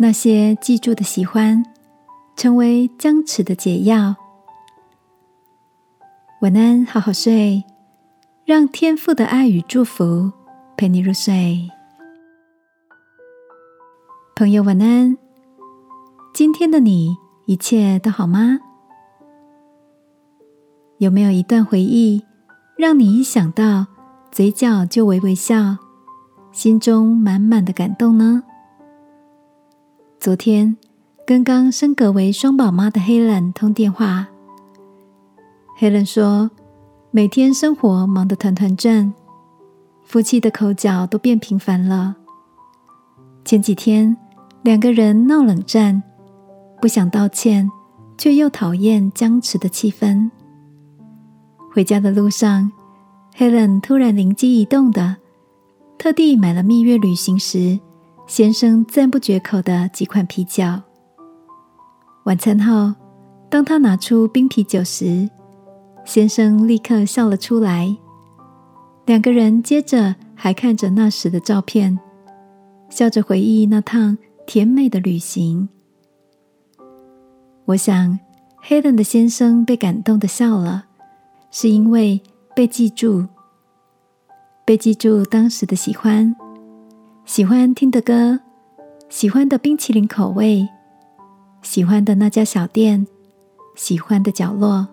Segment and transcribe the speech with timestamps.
[0.00, 1.60] 那些记住的喜欢，
[2.36, 4.14] 成为僵持的解药。
[6.40, 7.64] 晚安，好好睡，
[8.44, 10.30] 让天赋的爱与祝福
[10.76, 11.68] 陪你入睡。
[14.36, 15.18] 朋友，晚安。
[16.32, 18.60] 今天的你一切都好吗？
[20.98, 22.22] 有没有一段回忆，
[22.76, 23.86] 让你一想到，
[24.30, 25.76] 嘴角就微微笑，
[26.52, 28.44] 心中满满的感动呢？
[30.20, 30.76] 昨天
[31.24, 34.26] 跟刚升格为双宝妈的黑人通电话，
[35.76, 36.50] 黑人说，
[37.12, 39.14] 每天生活忙得团团转，
[40.02, 42.16] 夫妻的口角都变频繁了。
[43.44, 44.16] 前几天
[44.62, 46.02] 两个人闹冷战。
[46.80, 47.68] 不想道歉，
[48.16, 50.30] 却又讨厌僵持的气氛。
[51.72, 52.70] 回家的路上
[53.36, 55.16] ，Helen 突然灵机一动的，
[55.98, 57.80] 特地买了蜜月旅行时
[58.28, 60.62] 先生赞不绝口的几款啤酒。
[62.24, 62.94] 晚餐后，
[63.48, 65.26] 当他拿出冰啤酒时，
[66.04, 67.96] 先生立刻笑了出来。
[69.06, 71.98] 两个人接着还看着那时的照片，
[72.90, 75.66] 笑着回忆那趟甜美的旅行。
[77.64, 78.18] 我想
[78.62, 80.84] ，Helen 的先生被感动的笑了，
[81.50, 82.22] 是因为
[82.54, 83.26] 被记住，
[84.66, 86.36] 被记住当时的喜欢，
[87.28, 88.40] 喜欢听的歌，
[89.10, 90.66] 喜欢的冰淇淋口味，
[91.60, 93.06] 喜欢的那家小店，
[93.76, 94.88] 喜欢的角落，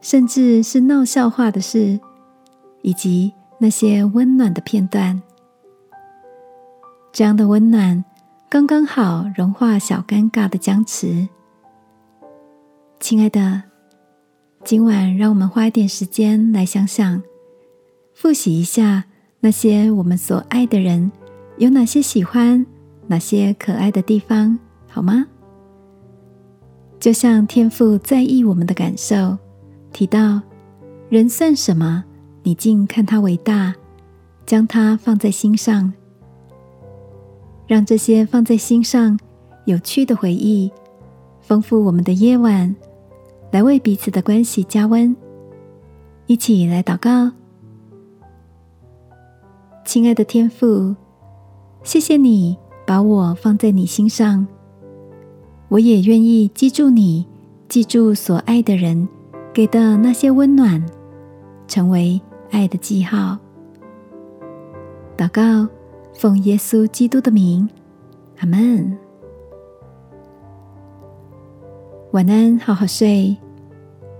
[0.00, 2.00] 甚至是闹笑话的事，
[2.80, 5.22] 以及那些温暖的片段。
[7.12, 8.02] 这样的温暖，
[8.48, 11.28] 刚刚好融化小尴尬的僵持。
[12.98, 13.62] 亲爱的，
[14.64, 17.22] 今晚让我们花一点时间来想想，
[18.14, 19.04] 复习一下
[19.40, 21.12] 那些我们所爱的人
[21.62, 22.66] 有哪些喜欢、
[23.06, 24.58] 哪些可爱的地方，
[24.88, 25.24] 好吗？
[26.98, 29.38] 就像天父在意我们的感受，
[29.92, 30.42] 提到
[31.08, 32.02] 人算什么，
[32.42, 33.72] 你竟看他为大，
[34.44, 35.92] 将他放在心上，
[37.68, 39.16] 让这些放在心上
[39.64, 40.68] 有趣的回忆，
[41.40, 42.74] 丰富我们的夜晚。
[43.52, 45.14] 来为彼此的关系加温，
[46.26, 47.30] 一起来祷告。
[49.84, 50.96] 亲爱的天父，
[51.84, 52.56] 谢谢你
[52.86, 54.46] 把我放在你心上，
[55.68, 57.26] 我也愿意记住你，
[57.68, 59.08] 记住所爱的人
[59.52, 60.84] 给的那些温暖，
[61.66, 63.36] 成为爱的记号。
[65.16, 65.68] 祷告，
[66.14, 67.68] 奉耶稣基督的名，
[68.38, 68.96] 阿门。
[72.12, 73.36] 晚安，好好睡。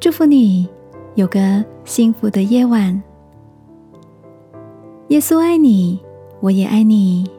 [0.00, 0.68] 祝福你
[1.14, 3.00] 有个幸福的夜晚。
[5.08, 6.00] 耶稣爱你，
[6.40, 7.30] 我也爱你。